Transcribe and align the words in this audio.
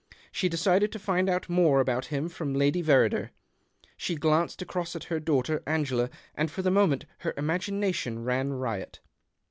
She 0.31 0.49
decided 0.49 0.91
to 0.93 0.97
find 0.97 1.29
out 1.29 1.47
more 1.47 1.79
about 1.79 2.07
him 2.07 2.27
from 2.27 2.55
Lady 2.55 2.81
Verrider. 2.81 3.29
She 3.97 4.15
glanced 4.15 4.59
across 4.63 4.95
at 4.95 5.03
her 5.13 5.19
daughter 5.19 5.61
Angela, 5.67 6.09
and 6.33 6.49
for 6.49 6.63
the 6.63 6.71
moment 6.71 7.05
her 7.19 7.35
imagination 7.37 8.23
ran 8.23 8.51
riot. 8.51 8.99